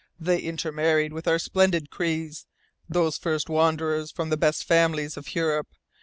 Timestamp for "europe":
5.35-5.67